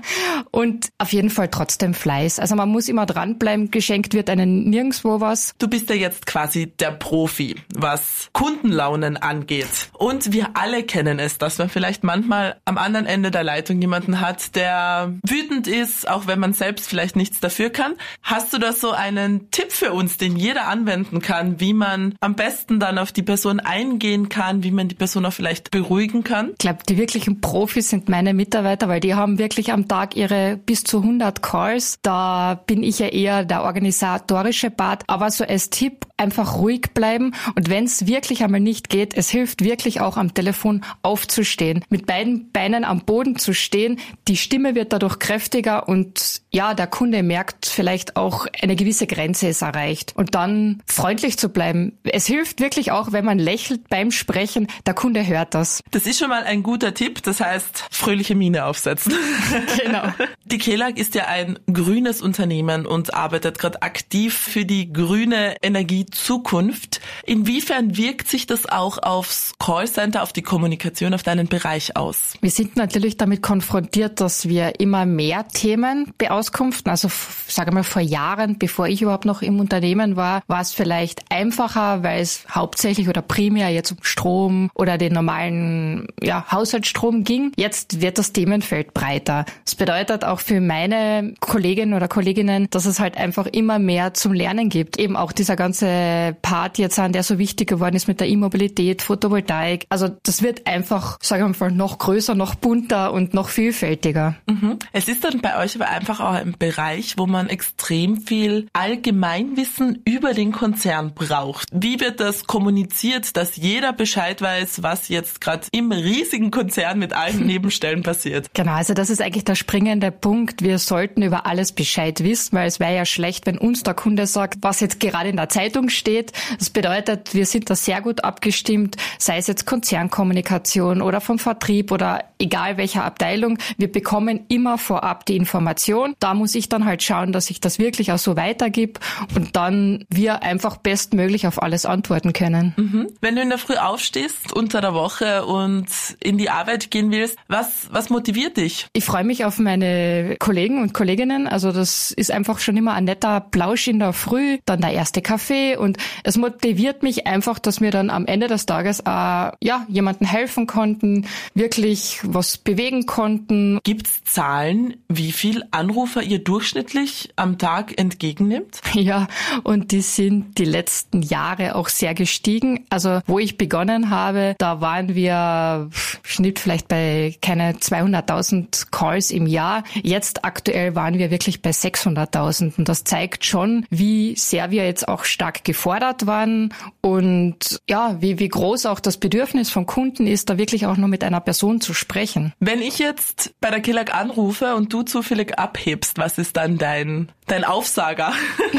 und 0.50 0.88
auf 0.98 1.12
jeden 1.12 1.30
Fall 1.30 1.48
trotzdem 1.48 1.94
Fleiß. 1.94 2.38
Also 2.38 2.54
man 2.54 2.68
muss 2.68 2.88
immer 2.88 3.06
dranbleiben. 3.06 3.70
Geschenkt 3.70 4.14
wird 4.14 4.30
einem 4.30 4.64
nirgendwo 4.64 5.20
was. 5.20 5.54
Du 5.58 5.68
bist 5.68 5.90
ja 5.90 5.96
jetzt 5.96 6.26
quasi 6.26 6.66
der 6.66 6.92
Profi, 6.92 7.56
was 7.74 8.30
Kundenlaunen 8.32 9.16
angeht. 9.16 9.90
Und 9.92 10.32
wir 10.32 10.50
alle 10.54 10.82
kennen 10.82 11.18
es, 11.18 11.38
dass 11.38 11.58
man 11.58 11.68
vielleicht 11.68 12.04
manchmal 12.04 12.60
am 12.64 12.78
anderen 12.78 13.06
Ende 13.06 13.30
der 13.30 13.44
Leitung 13.44 13.80
jemanden 13.80 14.20
hat, 14.20 14.54
der 14.56 15.14
wütend 15.26 15.66
ist, 15.66 16.08
auch 16.08 16.26
wenn 16.26 16.40
man 16.40 16.52
selbst 16.52 16.88
vielleicht 16.88 17.16
nichts 17.16 17.40
dafür 17.40 17.70
kann. 17.70 17.94
Hast 18.22 18.52
du 18.52 18.58
da 18.58 18.72
so 18.72 18.92
einen 18.92 19.50
Tipp 19.50 19.72
für 19.72 19.92
uns, 19.92 20.16
den 20.16 20.36
jeder 20.36 20.68
anwenden 20.68 21.20
kann, 21.20 21.60
wie 21.60 21.74
man 21.74 22.14
am 22.20 22.34
besten 22.34 22.80
dann 22.80 22.98
auf 22.98 23.12
die 23.12 23.22
Person 23.22 23.60
eingehen 23.60 24.28
kann, 24.28 24.62
wie 24.62 24.70
man 24.70 24.88
die 24.88 24.94
Person 24.94 25.26
auch 25.26 25.32
vielleicht 25.32 25.70
beruhigen 25.70 26.24
kann? 26.24 26.50
Ich 26.52 26.58
glaube, 26.58 26.80
die 26.88 26.96
wirklichen 26.96 27.40
Profis 27.40 27.89
sind 27.90 28.08
meine 28.08 28.34
Mitarbeiter, 28.34 28.88
weil 28.88 29.00
die 29.00 29.14
haben 29.14 29.38
wirklich 29.38 29.72
am 29.72 29.88
Tag 29.88 30.16
ihre 30.16 30.56
bis 30.56 30.84
zu 30.84 30.98
100 30.98 31.42
Calls. 31.42 31.98
Da 32.02 32.62
bin 32.66 32.82
ich 32.82 32.98
ja 32.98 33.08
eher 33.08 33.44
der 33.44 33.64
organisatorische 33.64 34.70
Part. 34.70 35.04
Aber 35.06 35.30
so 35.30 35.44
als 35.44 35.70
Tipp, 35.70 36.06
einfach 36.20 36.56
ruhig 36.56 36.92
bleiben. 36.94 37.32
Und 37.56 37.70
wenn 37.70 37.84
es 37.84 38.06
wirklich 38.06 38.44
einmal 38.44 38.60
nicht 38.60 38.90
geht, 38.90 39.14
es 39.14 39.30
hilft 39.30 39.64
wirklich 39.64 40.00
auch 40.00 40.16
am 40.16 40.34
Telefon 40.34 40.82
aufzustehen, 41.02 41.82
mit 41.88 42.06
beiden 42.06 42.52
Beinen 42.52 42.84
am 42.84 43.00
Boden 43.00 43.36
zu 43.36 43.54
stehen. 43.54 43.98
Die 44.28 44.36
Stimme 44.36 44.74
wird 44.74 44.92
dadurch 44.92 45.18
kräftiger 45.18 45.88
und 45.88 46.42
ja, 46.50 46.74
der 46.74 46.86
Kunde 46.86 47.22
merkt 47.22 47.66
vielleicht 47.66 48.16
auch, 48.16 48.46
eine 48.60 48.76
gewisse 48.76 49.06
Grenze 49.06 49.48
ist 49.48 49.62
erreicht. 49.62 50.12
Und 50.14 50.34
dann 50.34 50.82
freundlich 50.86 51.38
zu 51.38 51.48
bleiben. 51.48 51.98
Es 52.04 52.26
hilft 52.26 52.60
wirklich 52.60 52.92
auch, 52.92 53.12
wenn 53.12 53.24
man 53.24 53.38
lächelt 53.38 53.88
beim 53.88 54.10
Sprechen. 54.10 54.66
Der 54.86 54.94
Kunde 54.94 55.26
hört 55.26 55.54
das. 55.54 55.82
Das 55.90 56.06
ist 56.06 56.18
schon 56.18 56.28
mal 56.28 56.44
ein 56.44 56.62
guter 56.62 56.92
Tipp. 56.92 57.22
Das 57.22 57.40
heißt, 57.40 57.79
fröhliche 57.90 58.34
Miene 58.34 58.64
aufsetzen. 58.66 59.14
genau. 59.84 60.12
Die 60.44 60.58
KELAG 60.58 60.98
ist 60.98 61.14
ja 61.14 61.26
ein 61.26 61.58
grünes 61.72 62.22
Unternehmen 62.22 62.86
und 62.86 63.14
arbeitet 63.14 63.58
gerade 63.58 63.82
aktiv 63.82 64.34
für 64.34 64.64
die 64.64 64.92
grüne 64.92 65.56
Energiezukunft. 65.62 67.00
Inwiefern 67.24 67.96
wirkt 67.96 68.28
sich 68.28 68.46
das 68.46 68.66
auch 68.66 68.98
aufs 68.98 69.52
Callcenter, 69.58 70.22
auf 70.22 70.32
die 70.32 70.42
Kommunikation, 70.42 71.14
auf 71.14 71.22
deinen 71.22 71.46
Bereich 71.46 71.96
aus? 71.96 72.34
Wir 72.40 72.50
sind 72.50 72.76
natürlich 72.76 73.16
damit 73.16 73.42
konfrontiert, 73.42 74.20
dass 74.20 74.48
wir 74.48 74.80
immer 74.80 75.06
mehr 75.06 75.46
Themen 75.48 76.12
beauskunften. 76.18 76.90
Also 76.90 77.08
sage 77.46 77.72
mal 77.72 77.84
vor 77.84 78.02
Jahren, 78.02 78.58
bevor 78.58 78.88
ich 78.88 79.02
überhaupt 79.02 79.24
noch 79.24 79.42
im 79.42 79.60
Unternehmen 79.60 80.16
war, 80.16 80.42
war 80.46 80.60
es 80.60 80.72
vielleicht 80.72 81.24
einfacher, 81.30 82.02
weil 82.02 82.20
es 82.20 82.44
hauptsächlich 82.50 83.08
oder 83.08 83.22
primär 83.22 83.68
jetzt 83.68 83.92
um 83.92 83.98
Strom 84.02 84.70
oder 84.74 84.98
den 84.98 85.12
normalen 85.12 86.08
ja, 86.22 86.50
Haushaltsstrom 86.50 87.24
ging. 87.24 87.52
Jetzt 87.60 88.00
wird 88.00 88.16
das 88.16 88.32
Themenfeld 88.32 88.94
breiter. 88.94 89.44
Das 89.66 89.74
bedeutet 89.74 90.24
auch 90.24 90.40
für 90.40 90.62
meine 90.62 91.34
Kolleginnen 91.40 91.92
oder 91.92 92.08
Kolleginnen, 92.08 92.68
dass 92.70 92.86
es 92.86 93.00
halt 93.00 93.18
einfach 93.18 93.44
immer 93.44 93.78
mehr 93.78 94.14
zum 94.14 94.32
Lernen 94.32 94.70
gibt. 94.70 94.98
Eben 94.98 95.14
auch 95.14 95.30
dieser 95.30 95.56
ganze 95.56 96.34
Part 96.40 96.78
jetzt 96.78 96.98
an, 96.98 97.12
der 97.12 97.22
so 97.22 97.38
wichtig 97.38 97.68
geworden 97.68 97.96
ist 97.96 98.08
mit 98.08 98.18
der 98.18 98.28
E-Mobilität, 98.28 99.02
Photovoltaik. 99.02 99.84
Also 99.90 100.08
das 100.22 100.42
wird 100.42 100.66
einfach, 100.66 101.18
sagen 101.20 101.54
wir 101.54 101.66
mal, 101.68 101.70
noch 101.70 101.98
größer, 101.98 102.34
noch 102.34 102.54
bunter 102.54 103.12
und 103.12 103.34
noch 103.34 103.50
vielfältiger. 103.50 104.36
Mhm. 104.48 104.78
Es 104.94 105.06
ist 105.08 105.22
dann 105.22 105.42
bei 105.42 105.62
euch 105.62 105.76
aber 105.76 105.90
einfach 105.90 106.20
auch 106.20 106.32
ein 106.32 106.54
Bereich, 106.58 107.18
wo 107.18 107.26
man 107.26 107.50
extrem 107.50 108.22
viel 108.22 108.68
Allgemeinwissen 108.72 110.00
über 110.06 110.32
den 110.32 110.52
Konzern 110.52 111.12
braucht. 111.12 111.68
Wie 111.72 112.00
wird 112.00 112.20
das 112.20 112.46
kommuniziert, 112.46 113.36
dass 113.36 113.56
jeder 113.56 113.92
Bescheid 113.92 114.40
weiß, 114.40 114.82
was 114.82 115.08
jetzt 115.08 115.42
gerade 115.42 115.66
im 115.72 115.92
riesigen 115.92 116.50
Konzern 116.50 116.98
mit 116.98 117.12
allen 117.12 117.49
Nebenstellen 117.50 118.04
passiert? 118.04 118.54
Genau, 118.54 118.72
also 118.72 118.94
das 118.94 119.10
ist 119.10 119.20
eigentlich 119.20 119.44
der 119.44 119.56
springende 119.56 120.12
Punkt. 120.12 120.62
Wir 120.62 120.78
sollten 120.78 121.22
über 121.22 121.46
alles 121.46 121.72
Bescheid 121.72 122.22
wissen, 122.22 122.56
weil 122.56 122.68
es 122.68 122.78
wäre 122.78 122.94
ja 122.94 123.04
schlecht, 123.04 123.46
wenn 123.46 123.58
uns 123.58 123.82
der 123.82 123.94
Kunde 123.94 124.28
sagt, 124.28 124.58
was 124.62 124.78
jetzt 124.78 125.00
gerade 125.00 125.30
in 125.30 125.36
der 125.36 125.48
Zeitung 125.48 125.88
steht. 125.88 126.32
Das 126.58 126.70
bedeutet, 126.70 127.34
wir 127.34 127.46
sind 127.46 127.68
da 127.68 127.74
sehr 127.74 128.02
gut 128.02 128.22
abgestimmt, 128.22 128.96
sei 129.18 129.38
es 129.38 129.48
jetzt 129.48 129.66
Konzernkommunikation 129.66 131.02
oder 131.02 131.20
vom 131.20 131.40
Vertrieb 131.40 131.90
oder 131.90 132.24
egal 132.38 132.76
welcher 132.76 133.04
Abteilung. 133.04 133.58
Wir 133.76 133.90
bekommen 133.90 134.44
immer 134.48 134.78
vorab 134.78 135.26
die 135.26 135.36
Information. 135.36 136.14
Da 136.20 136.34
muss 136.34 136.54
ich 136.54 136.68
dann 136.68 136.84
halt 136.84 137.02
schauen, 137.02 137.32
dass 137.32 137.50
ich 137.50 137.60
das 137.60 137.78
wirklich 137.80 138.12
auch 138.12 138.18
so 138.18 138.36
weitergib 138.36 139.00
und 139.34 139.56
dann 139.56 140.04
wir 140.08 140.42
einfach 140.42 140.76
bestmöglich 140.76 141.46
auf 141.48 141.60
alles 141.62 141.84
antworten 141.84 142.32
können. 142.32 142.74
Mhm. 142.76 143.08
Wenn 143.20 143.34
du 143.34 143.42
in 143.42 143.48
der 143.48 143.58
Früh 143.58 143.74
aufstehst 143.74 144.52
unter 144.52 144.80
der 144.80 144.94
Woche 144.94 145.44
und 145.44 145.88
in 146.20 146.38
die 146.38 146.50
Arbeit 146.50 146.90
gehen 146.90 147.10
willst, 147.10 147.36
was, 147.48 147.88
was 147.90 148.10
motiviert 148.10 148.56
dich? 148.56 148.86
Ich 148.92 149.04
freue 149.04 149.24
mich 149.24 149.44
auf 149.44 149.58
meine 149.58 150.36
Kollegen 150.38 150.80
und 150.82 150.94
Kolleginnen. 150.94 151.46
Also 151.46 151.72
das 151.72 152.10
ist 152.10 152.30
einfach 152.30 152.58
schon 152.58 152.76
immer 152.76 152.94
ein 152.94 153.04
netter 153.04 153.40
Plausch 153.40 153.88
in 153.88 153.98
der 153.98 154.12
Früh, 154.12 154.58
dann 154.66 154.80
der 154.80 154.92
erste 154.92 155.22
Kaffee 155.22 155.76
und 155.76 155.98
es 156.24 156.36
motiviert 156.36 157.02
mich 157.02 157.26
einfach, 157.26 157.58
dass 157.58 157.80
wir 157.80 157.90
dann 157.90 158.10
am 158.10 158.26
Ende 158.26 158.46
des 158.46 158.66
Tages 158.66 159.00
äh, 159.00 159.02
ja 159.04 159.86
jemanden 159.88 160.24
helfen 160.24 160.66
konnten, 160.66 161.26
wirklich 161.54 162.20
was 162.22 162.58
bewegen 162.58 163.06
konnten. 163.06 163.80
Gibt's 163.82 164.22
Zahlen, 164.24 164.96
wie 165.08 165.32
viel 165.32 165.64
Anrufer 165.70 166.22
ihr 166.22 166.42
durchschnittlich 166.42 167.30
am 167.36 167.58
Tag 167.58 167.98
entgegennimmt? 167.98 168.80
Ja, 169.00 169.28
und 169.62 169.92
die 169.92 170.02
sind 170.02 170.58
die 170.58 170.66
letzten 170.66 171.22
Jahre 171.22 171.74
auch 171.74 171.88
sehr 171.88 172.12
gestiegen. 172.12 172.84
Also 172.90 173.20
wo 173.26 173.38
ich 173.38 173.56
begonnen 173.56 174.10
habe, 174.10 174.54
da 174.58 174.82
waren 174.82 175.14
wir 175.14 175.88
Schnitt 176.22 176.58
vielleicht 176.58 176.86
bei 176.88 177.29
keine 177.40 177.72
200.000 177.72 178.90
Calls 178.90 179.30
im 179.30 179.46
Jahr. 179.46 179.84
Jetzt 180.02 180.44
aktuell 180.44 180.94
waren 180.94 181.18
wir 181.18 181.30
wirklich 181.30 181.62
bei 181.62 181.70
600.000 181.70 182.78
und 182.78 182.88
das 182.88 183.04
zeigt 183.04 183.44
schon, 183.44 183.86
wie 183.90 184.36
sehr 184.36 184.70
wir 184.70 184.84
jetzt 184.84 185.08
auch 185.08 185.24
stark 185.24 185.64
gefordert 185.64 186.26
waren 186.26 186.72
und 187.00 187.80
ja, 187.88 188.16
wie, 188.20 188.38
wie 188.38 188.48
groß 188.48 188.86
auch 188.86 189.00
das 189.00 189.16
Bedürfnis 189.16 189.70
von 189.70 189.86
Kunden 189.86 190.26
ist, 190.26 190.50
da 190.50 190.58
wirklich 190.58 190.86
auch 190.86 190.96
nur 190.96 191.08
mit 191.08 191.24
einer 191.24 191.40
Person 191.40 191.80
zu 191.80 191.94
sprechen. 191.94 192.52
Wenn 192.60 192.82
ich 192.82 192.98
jetzt 192.98 193.54
bei 193.60 193.70
der 193.70 193.80
Killag 193.80 194.14
anrufe 194.14 194.74
und 194.74 194.92
du 194.92 195.02
zufällig 195.02 195.58
abhebst, 195.58 196.18
was 196.18 196.38
ist 196.38 196.56
dann 196.56 196.78
dein, 196.78 197.30
dein 197.46 197.64
Aufsager? 197.64 198.32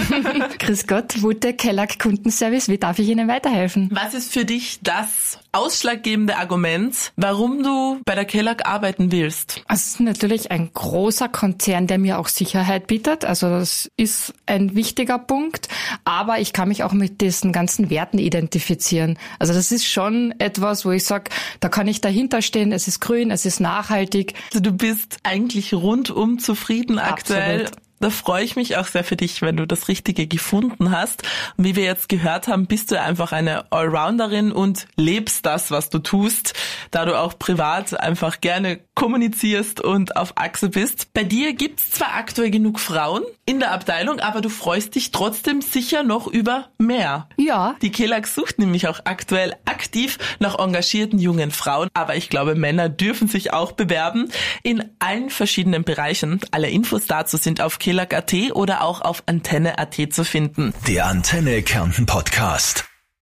Grüß 0.59 0.87
Gott, 0.87 1.21
Wute 1.21 1.53
Kellag 1.53 1.99
Kundenservice, 1.99 2.69
wie 2.69 2.77
darf 2.77 2.99
ich 2.99 3.09
Ihnen 3.09 3.27
weiterhelfen? 3.27 3.89
Was 3.91 4.13
ist 4.13 4.31
für 4.31 4.45
dich 4.45 4.79
das 4.81 5.39
ausschlaggebende 5.53 6.37
Argument, 6.37 7.11
warum 7.17 7.63
du 7.63 7.99
bei 8.05 8.15
der 8.15 8.25
Kellag 8.25 8.67
arbeiten 8.67 9.11
willst? 9.11 9.63
Also 9.67 9.81
es 9.81 9.87
ist 9.87 9.99
natürlich 9.99 10.51
ein 10.51 10.71
großer 10.73 11.27
Konzern, 11.29 11.87
der 11.87 11.97
mir 11.97 12.19
auch 12.19 12.27
Sicherheit 12.27 12.87
bietet. 12.87 13.25
Also 13.25 13.49
das 13.49 13.89
ist 13.97 14.33
ein 14.45 14.75
wichtiger 14.75 15.19
Punkt. 15.19 15.67
Aber 16.05 16.39
ich 16.39 16.53
kann 16.53 16.69
mich 16.69 16.83
auch 16.83 16.93
mit 16.93 17.21
diesen 17.21 17.51
ganzen 17.51 17.89
Werten 17.89 18.17
identifizieren. 18.17 19.17
Also 19.39 19.53
das 19.53 19.71
ist 19.71 19.85
schon 19.85 20.33
etwas, 20.39 20.85
wo 20.85 20.91
ich 20.91 21.03
sage, 21.03 21.29
da 21.59 21.69
kann 21.69 21.87
ich 21.87 22.01
dahinter 22.01 22.41
stehen. 22.41 22.71
Es 22.71 22.87
ist 22.87 23.01
grün, 23.01 23.31
es 23.31 23.45
ist 23.45 23.59
nachhaltig. 23.59 24.35
Also 24.51 24.61
du 24.61 24.71
bist 24.71 25.17
eigentlich 25.23 25.73
rundum 25.73 26.39
zufrieden 26.39 26.97
aktuell. 26.97 27.65
Absolut. 27.65 27.90
Da 28.01 28.09
freue 28.09 28.43
ich 28.43 28.55
mich 28.55 28.77
auch 28.77 28.87
sehr 28.87 29.03
für 29.03 29.15
dich, 29.15 29.43
wenn 29.43 29.57
du 29.57 29.67
das 29.67 29.87
Richtige 29.87 30.25
gefunden 30.25 30.89
hast. 30.89 31.21
Und 31.55 31.65
wie 31.65 31.75
wir 31.75 31.83
jetzt 31.83 32.09
gehört 32.09 32.47
haben, 32.47 32.65
bist 32.65 32.89
du 32.89 32.99
einfach 32.99 33.31
eine 33.31 33.71
Allrounderin 33.71 34.51
und 34.51 34.87
lebst 34.95 35.45
das, 35.45 35.69
was 35.69 35.91
du 35.91 35.99
tust, 35.99 36.55
da 36.89 37.05
du 37.05 37.17
auch 37.17 37.37
privat 37.37 37.99
einfach 37.99 38.41
gerne 38.41 38.79
kommunizierst 38.95 39.81
und 39.81 40.15
auf 40.17 40.33
Achse 40.35 40.69
bist. 40.69 41.13
Bei 41.13 41.23
dir 41.23 41.53
gibt's 41.53 41.91
zwar 41.91 42.15
aktuell 42.15 42.49
genug 42.49 42.79
Frauen 42.79 43.23
in 43.45 43.59
der 43.59 43.71
Abteilung, 43.71 44.19
aber 44.19 44.41
du 44.41 44.49
freust 44.49 44.95
dich 44.95 45.11
trotzdem 45.11 45.61
sicher 45.61 46.01
noch 46.01 46.25
über 46.25 46.69
mehr. 46.79 47.27
Ja. 47.37 47.75
Die 47.83 47.91
Kelag 47.91 48.25
sucht 48.25 48.57
nämlich 48.57 48.87
auch 48.87 49.01
aktuell 49.05 49.55
aktiv 49.65 50.17
nach 50.39 50.57
engagierten 50.57 51.19
jungen 51.19 51.51
Frauen, 51.51 51.89
aber 51.93 52.15
ich 52.15 52.29
glaube, 52.29 52.55
Männer 52.55 52.89
dürfen 52.89 53.27
sich 53.27 53.53
auch 53.53 53.73
bewerben 53.73 54.29
in 54.63 54.89
allen 54.99 55.29
verschiedenen 55.29 55.83
Bereichen. 55.83 56.39
Alle 56.51 56.69
Infos 56.69 57.05
dazu 57.05 57.37
sind 57.37 57.61
auf 57.61 57.77
kelag.at 57.91 58.33
oder 58.53 58.83
auch 58.83 59.01
auf 59.01 59.23
Antenne.at 59.25 60.13
zu 60.13 60.23
finden. 60.23 60.73
Der 60.87 61.07
Antenne 61.07 61.61
Kärnten 61.61 62.05
Podcast. 62.05 62.90